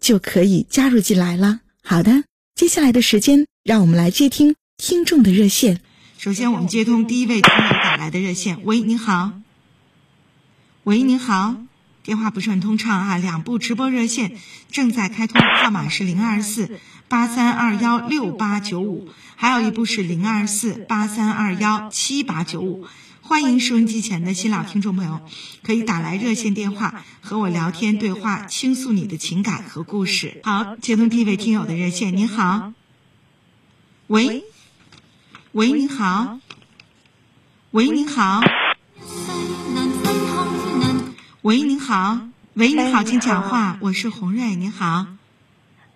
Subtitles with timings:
[0.00, 1.60] 就可以加入进来了。
[1.82, 5.80] 好的，接下来的时间，让我们来接听听众的热线。
[6.18, 8.64] 首先，我们接通第一位听友打来的热线。
[8.64, 9.32] 喂，您好。
[10.84, 11.56] 喂，您好。
[12.02, 14.38] 电话不是很通畅啊，两部直播热线
[14.70, 22.86] 正在开通，号码是零二四八三二幺六八九五，还有一部是零二四八三二幺七八九五。
[23.28, 25.20] 欢迎收音机前的新老听众朋友，
[25.62, 30.40] 可以打来热线电话和我聊天对话，倾诉你的情感和故事。
[30.44, 32.72] 好，接通第一位听友的热线，您好。
[34.06, 34.44] 喂，
[35.52, 36.40] 喂，您好。
[37.72, 38.40] 喂，您好。
[41.42, 42.28] 喂，您好。
[42.54, 43.76] 喂，你好，请讲话。
[43.82, 45.06] 我是洪瑞，您好。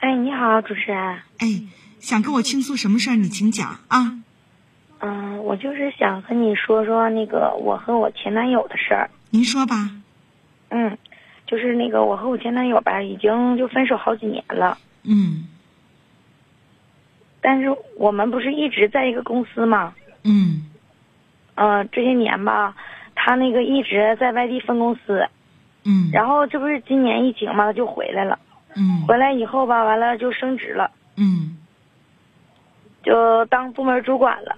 [0.00, 1.22] 哎，你好，主持人。
[1.38, 1.62] 哎，
[2.00, 3.14] 想跟我倾诉什么事儿？
[3.14, 4.18] 你请讲啊。
[5.00, 9.10] 嗯，我就是想和你说说那个我和我前男友的事儿。
[9.30, 9.74] 您说吧。
[10.70, 10.96] 嗯，
[11.46, 14.78] 就是那个我和我前男友吧，已经就分手好几年了。
[15.02, 15.48] 嗯。
[17.40, 19.94] 但是我们不是一直在一个公司吗？
[20.24, 20.68] 嗯。
[21.54, 22.76] 嗯，这些年吧。
[23.22, 25.28] 他那个一直在外地分公司，
[25.84, 28.38] 嗯，然后这不是今年疫情嘛，他就回来了，
[28.76, 31.58] 嗯，回来以后吧，完了就升职了，嗯，
[33.02, 34.56] 就当部门主管了，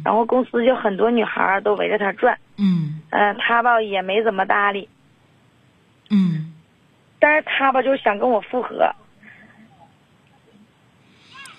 [0.00, 4.88] 嗯，然后公司就很多女孩都围着他转，嗯，嗯，他吧也没怎么搭理，
[6.10, 6.52] 嗯，
[7.18, 8.90] 但是他吧就想跟我复合，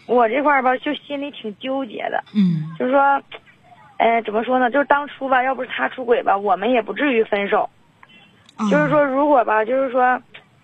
[0.07, 3.21] 我这块吧就心里挺纠结的，嗯，就是说。
[4.03, 4.71] 哎，怎么说呢？
[4.71, 7.69] 就是当初吧，要不是他出轨吧，我们也不至于分手。
[8.71, 10.19] 就是说，如果吧，就是说，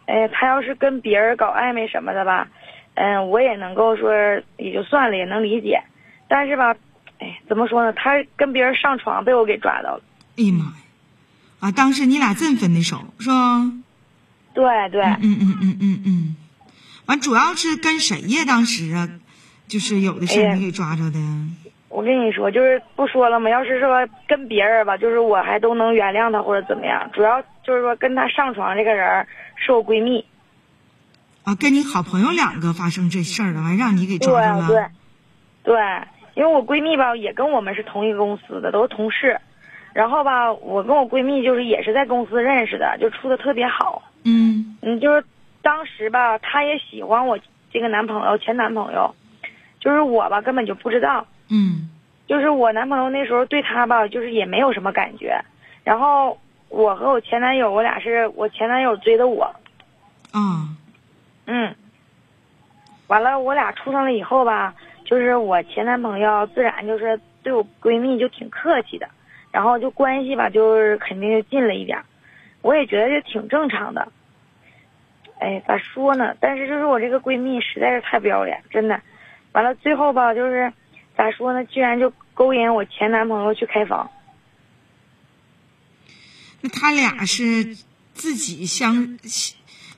[0.08, 2.48] 哎，他要是跟别人搞暧昧什么的吧，
[2.96, 4.12] 嗯，我也能够说
[4.58, 5.80] 也就算了，也能理解。
[6.28, 6.76] 但是吧，
[7.20, 7.94] 哎，怎么说呢？
[7.94, 10.02] 他跟别人上床被我给抓到了。
[10.38, 10.74] 哎呀妈呀！
[11.60, 13.72] 啊，当时你俩真分的手是吧？
[14.54, 15.02] 对对。
[15.04, 16.36] 嗯嗯嗯嗯嗯。
[17.08, 18.46] 完，主要是跟谁呀？
[18.46, 19.10] 当时啊，
[19.68, 21.20] 就是有的事你给抓着的。
[21.90, 23.50] 我跟你说，就是不说了嘛。
[23.50, 27.10] 要是说跟别人吧，就是我还都能原谅他或者怎么样。
[27.14, 30.26] 主要就是说跟他上床这个人是我闺蜜。
[31.44, 34.68] 啊，跟你好朋友两个发生这事儿了，完让你给抓着了。
[34.68, 34.86] 对，
[35.64, 35.76] 对，
[36.38, 39.36] 因为我闺蜜吧也跟我们是同一个公司的，都是同事。
[39.92, 44.03] 然后吧，我跟我闺蜜就是也是在公司认识的，就处的特别好。
[44.24, 44.78] 嗯。
[44.84, 45.25] 嗯，就是
[45.64, 47.40] 当时吧，她也喜欢我
[47.72, 49.16] 这个男朋友，前男朋友，
[49.80, 51.25] 就是我吧根本就不知道。
[51.50, 51.90] 嗯，
[52.28, 55.44] 就是我男朋友那时候对她吧，就是也没有什么感觉。
[55.84, 56.38] 然后
[56.69, 59.44] 我和我前男友，我俩是我前男友追的我。
[60.31, 60.69] 啊。
[61.48, 61.74] 嗯。
[63.08, 64.75] 完了，我俩处上了以后吧，
[65.09, 69.09] 就是我前男朋友自然就是对我闺蜜就挺客气的，
[69.51, 72.03] 然后就关系吧，就是肯定就近了一点。
[72.62, 74.12] 我也觉得这挺正常的。
[75.40, 76.35] 哎，咋说呢？
[76.41, 79.00] 但是就是我这个闺蜜实在是太不要脸，真的。
[79.53, 80.73] 完了，最后吧，就是
[81.16, 81.63] 咋说呢？
[81.63, 84.12] 居然就勾引我前男朋友去开房。
[86.59, 87.78] 那他俩是
[88.13, 89.18] 自己相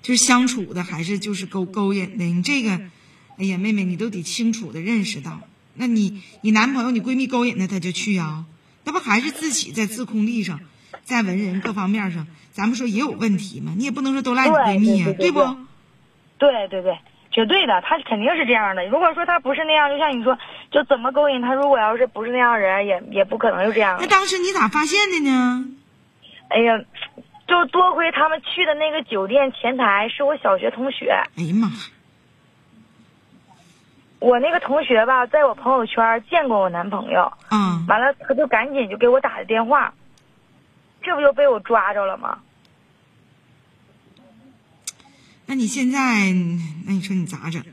[0.01, 2.25] 就是相处的，还是就是勾勾引的？
[2.25, 2.79] 你这个，
[3.39, 5.39] 哎呀，妹妹，你都得清楚的认识到，
[5.75, 8.45] 那你你男朋友、你闺蜜勾引他，他就去啊？
[8.83, 10.59] 那不还是自己在自控力上，
[11.03, 13.73] 在文人各方面上，咱们说也有问题吗？
[13.77, 15.39] 你也不能说都赖你闺蜜呀，对不？
[16.37, 16.97] 对对对。
[17.31, 18.83] 绝对的，他肯定是这样的。
[18.87, 20.35] 如果说他不是那样，就像你说，
[20.71, 21.53] 就怎么勾引他？
[21.53, 23.97] 如果要是不是那样人，也也不可能就这样。
[24.01, 25.65] 那当时你咋发现的呢？
[26.49, 26.79] 哎呀，
[27.47, 31.11] 就多亏他们去的那个酒店前台是我小学同学。
[31.37, 31.71] 哎呀妈！
[34.19, 37.31] 我那个同学吧，在我朋友圈见过我男朋友。
[37.51, 37.85] 嗯。
[37.87, 39.93] 完了，他就赶紧就给我打的电话，
[41.01, 42.39] 这不就被我抓着了吗？
[45.45, 45.97] 那你现在，
[46.85, 47.63] 那你说你咋整？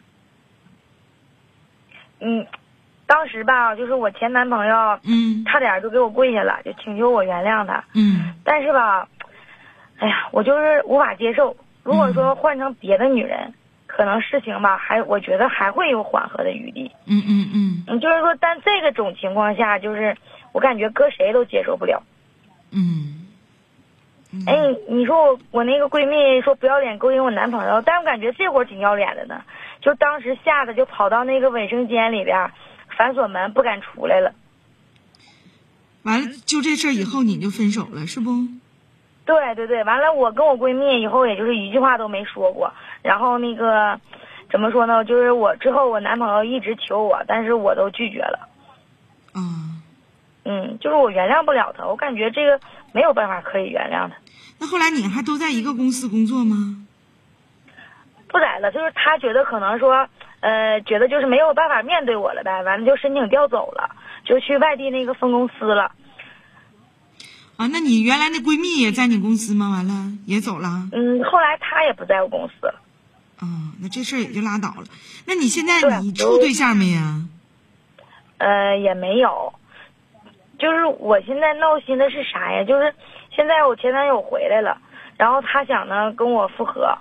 [2.20, 2.46] 嗯，
[3.06, 7.84] 当时吧，就是我前男朋友，嗯差点就给我跪下了，就请求我原谅他。
[7.92, 9.06] 嗯但是吧，
[9.98, 11.54] 哎呀，我就是无法接受。
[11.82, 13.52] 如果说换成别的女人，
[13.96, 16.90] 可能事情吧，还我觉得还会有缓和的余地。
[17.06, 20.14] 嗯嗯嗯嗯，就是说，但这个种情况下，就是
[20.52, 22.02] 我感觉搁谁都接受不了。
[22.70, 23.26] 嗯
[24.32, 24.44] 嗯。
[24.46, 24.54] 哎，
[24.90, 29.42] 你说我我那个闺蜜说不要脸勾引我男朋友，但我感觉这会儿挺要脸的呢。
[29.80, 32.50] 就当时吓得就跑到那个卫生间里边，
[32.98, 34.34] 反锁门不敢出来了。
[36.02, 38.30] 完了，就这事儿以后你就分手了是不？
[39.24, 42.74] 对对对，完了，我跟我闺蜜以后也就是一句话都没说过。
[43.06, 44.00] 然后那个
[44.50, 45.04] 怎么说呢？
[45.04, 48.48] 就是我之后我男朋友一直求我，但是我都拒绝了。
[49.32, 49.40] 啊，
[50.44, 52.58] 嗯，就是我原谅不了他，我感觉这个
[52.92, 54.16] 没有办法可以原谅他。
[54.58, 56.84] 那后来你还都在一个公司工作吗？
[58.26, 60.08] 不在了，就是他觉得可能说，
[60.40, 63.94] 呃，觉得就是没有办法面对我了呗，完了就申请调走了，
[64.24, 65.92] 就去外地那个分公司了。
[67.56, 69.70] 啊，那你原来那闺蜜也在你公司吗？
[69.70, 69.94] 完了
[70.26, 70.88] 也走了。
[70.92, 72.82] 嗯，后来她也不在我公司了。
[73.38, 74.86] 啊，那这事儿也就拉倒了。
[75.26, 77.22] 那你现在你处对象没呀？
[78.38, 79.54] 呃，也没有，
[80.58, 82.64] 就是我现在闹心的是啥呀？
[82.64, 82.94] 就是
[83.34, 84.78] 现在我前男友回来了，
[85.16, 86.98] 然后他想呢跟我复合，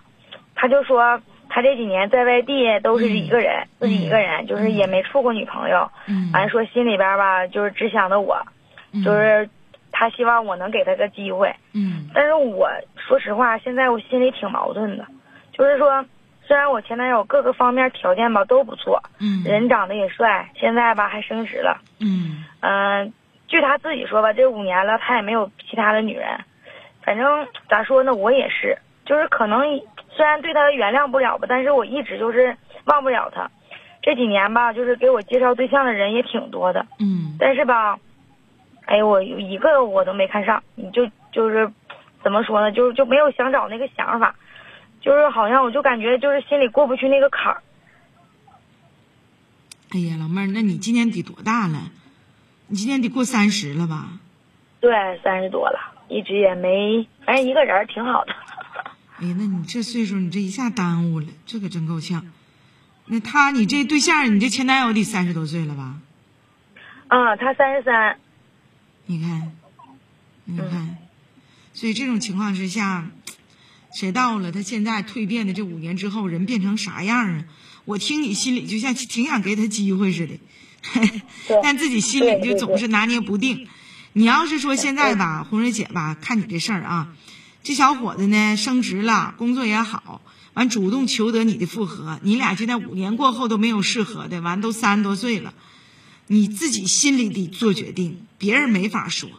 [0.55, 8.41] 他就说他这几年在外地都是一个人，自己一个人，就是也没处过女朋友，嗯完了说心里边吧就是只想着我，
[9.03, 9.49] 就是
[9.91, 15.05] 他希望我能给他个机会，嗯但是我说实话，现在我心里挺矛盾的，
[15.51, 16.05] 就是说，
[16.47, 19.44] 虽然我前男友各个方面条件吧都不错，嗯。
[19.44, 22.44] 人长得也帅，现在吧还升职了，嗯。
[22.62, 23.13] 嗯、
[23.47, 26.39] 据他自己说吧，这五年了他也没有其他的女人，
[27.03, 29.62] 反正咋说呢，我也是，就是可能
[30.09, 32.56] 虽然对他原谅不了吧，但是我一直就是
[32.86, 33.50] 忘不了他，
[34.01, 37.36] 这几年吧，就是给我介绍对象的人也挺多的，嗯。
[37.39, 37.98] 但是吧，
[38.86, 41.71] 哎，我有一个我都没看上，你就就是
[42.24, 44.36] 怎么说呢，就就没有想找那个想法，
[45.05, 47.61] 就是好像我就感觉就是心里过不去那个坎儿。
[49.91, 51.91] 哎呀，老妹儿，那你今年得多大了？
[52.67, 54.17] 你今年得过三十了吧？
[54.79, 54.91] 对，
[55.23, 55.79] 三十多了，
[56.09, 58.33] 一直也没，反正一个人儿挺好的。
[59.19, 62.25] 哎呀，那你这岁数，你这一下耽误了，这可真够呛。
[63.05, 65.99] 那他，你这对象，你这前男友得三十多岁了吧？
[67.09, 68.17] 啊，他三十三，
[69.05, 69.51] 你看，
[70.45, 70.97] 你看，
[71.73, 73.05] 所以这种情况之下，
[73.95, 77.45] 谁到了他现在蜕变的这五年之后，人变成啥样啊？
[77.86, 80.33] 我听你心里就像挺想给他机会似的，
[81.47, 83.69] 对 但自己心里就总是拿捏不定。
[84.12, 87.15] 你要是说现在吧，红蕊姐吧，看你这事儿啊，
[87.63, 90.21] 这小伙子呢升职了，工作也好，
[90.53, 95.53] 完主动求得你的复合，你俩现在五年过后都没有适合的，完都三十多岁了。
[96.27, 99.30] 你自己心里得做决定，别人没法说。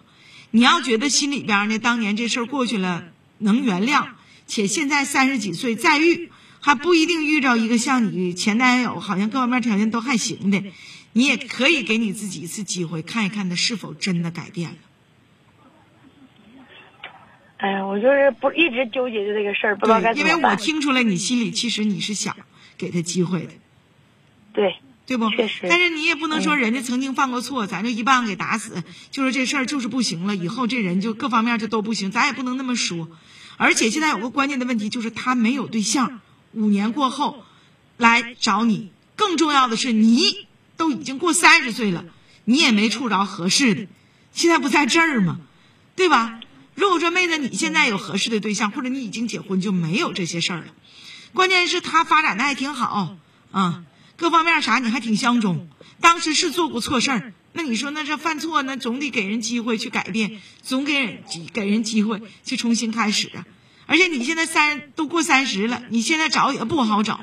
[0.50, 3.04] 你要觉得心里边呢，当年这事儿过去了，
[3.38, 4.06] 能原谅，
[4.46, 10.62] 且现在三十几岁再遇，还不一定遇着一个像你前男友，好像各方面条件都还行的，
[11.12, 14.76] 你也可以给你自己一次机会，看一看他是否真的改变了。
[17.58, 20.52] 哎呀，我就是不一直纠结着这个事儿，不知道该对，因为怎么办。
[20.52, 22.36] 我听出来你心里其实你是想
[22.76, 23.52] 给他机会的。
[24.52, 25.30] 对，对不？
[25.30, 33.08] 确实但是你也不能说人家曾经犯过错，咱就一棒给打死，就是这事儿就是不行了，以后这人就各方面就都不行，咱也不能那么说。
[33.56, 36.20] 而且现在有个关键的问题，就是他没有对象，
[36.52, 37.44] 五年过后
[37.96, 40.46] 来找你，更重要的是你
[40.76, 42.04] 都已经过三十岁了，
[42.44, 43.86] 你也没处着合适的，
[44.32, 45.40] 现在不在这儿吗？
[45.94, 46.40] 对吧？
[46.74, 50.66] 如果说妹子你现在有合适的对象，或者你已经结婚，就没有这些事儿了。
[51.32, 53.16] 关键是他发展的还挺好
[53.50, 53.84] 啊，
[54.16, 55.68] 各方面啥你还挺相中。
[56.02, 61.18] 当时是做过错事儿，那你说那这犯错那总得给人机会去改变，总给人
[61.54, 63.46] 给人机会去重新开始啊。
[63.86, 67.20] 而且你现在三都过三十了，你现在找也不好找，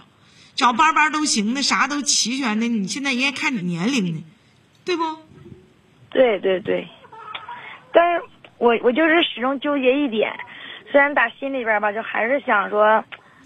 [0.56, 4.24] 找班班都行的，啥都齐全的，你现在人家看你年龄呢，
[4.84, 5.04] 对不？
[6.10, 6.88] 对对对，
[7.92, 8.24] 但是
[8.58, 10.32] 我我就是始终纠结一点，
[10.92, 13.04] 虽然打心里边吧，就还是想说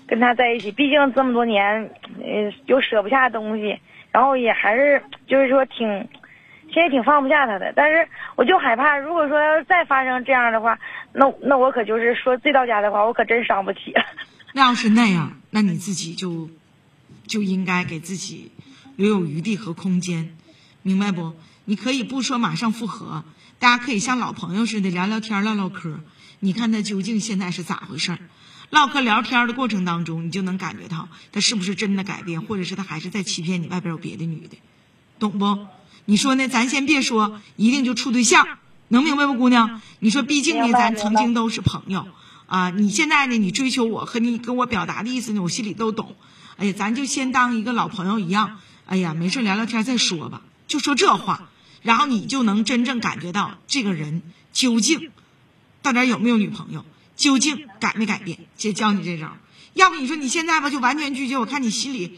[0.07, 1.91] 跟他在一起，毕竟这么多年，
[2.21, 3.79] 呃，有舍不下东西，
[4.11, 6.07] 然后也还是就是说挺，
[6.73, 10.77] 心里挺放不下他的，但是我就害怕，如果说要是再发生这样的话，
[11.13, 14.03] 那那我可就是说最到家的话，我可真伤不起了。
[14.53, 16.49] 那要是那样，那你自己就
[17.25, 18.51] 就应该给自己
[18.95, 20.35] 留有余地和空间，
[20.81, 21.33] 明白不？
[21.65, 23.23] 你可以不说马上复合，
[23.59, 25.99] 大家可以像老朋友似的聊聊天、唠唠嗑。
[26.39, 28.19] 你看他究竟现在是咋回事儿？
[28.69, 34.57] 唠嗑聊天的过程当中，你就能感觉到他是不是真的改变，或者是他还是在欺骗你，外边有别的女的，
[35.19, 35.67] 懂不？
[36.09, 36.47] 你说呢？
[36.47, 38.47] 咱先别说一定就处对象，
[38.87, 39.81] 能明白不，姑娘？
[39.99, 42.07] 你说，毕竟呢，咱曾经都是朋友
[42.45, 42.69] 啊。
[42.69, 46.15] 你现在呢，你追求我和你跟我表达的意思呢，我心里都懂。
[46.55, 48.57] 哎呀，咱就先当一个老朋友一样。
[48.85, 51.49] 哎呀，没事聊聊天再说吧，就说这话，
[51.81, 54.23] 然后你就能真正感觉到这个人
[54.53, 55.11] 究竟
[55.81, 56.85] 到底有没有女朋友，
[57.17, 58.39] 究竟改没改变。
[58.55, 59.35] 姐教你这招，
[59.73, 62.17] 要不你说你现在吧就完全拒绝，我看你心里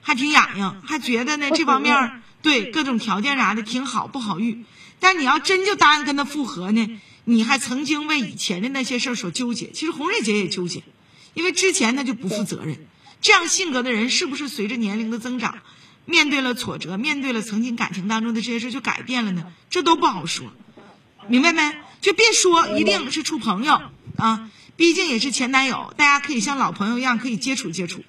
[0.00, 4.64] 还挺痒痒，还觉得呢这方面对各种条件啥的挺好，不好遇。
[5.00, 9.70] 但你要真就答应跟他复合呢，你还曾经为以前的那些事儿所纠结。
[9.70, 10.82] 其实红瑞姐也纠结，
[11.34, 12.86] 因为之前他就不负责任。
[13.20, 15.58] 这样性格的人，是不是随着年龄的增长？
[16.04, 19.52] 面对了挫折，面对了曾经感情当中的这些事，就改变了呢？
[19.68, 20.52] 这都不好说，
[21.28, 21.74] 明白没？
[22.00, 23.82] 就别说一定是处朋友
[24.16, 28.04] 啊，毕竟也是前男友，大家可以像老朋友一样可以接触接触。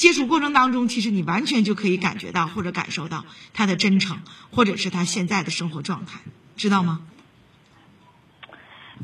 [0.00, 6.20] 接触过程当中，其实你完全就可以感觉到或者感受到他的真诚，或者是他现在的生活状态，
[6.56, 7.02] 知道吗？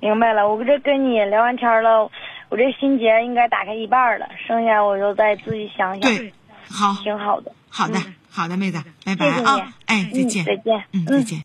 [0.01, 2.11] 明白了，我这跟你聊完天了，
[2.49, 6.17] 我这心结应该打开一半了，剩下我就再自己想想。
[6.17, 6.33] 对，
[6.71, 7.53] 好，挺好的。
[7.69, 8.01] 好的。
[8.31, 9.75] 好的，妹子，拜拜啊！
[9.87, 11.35] 哎，再见，再见，嗯，再见。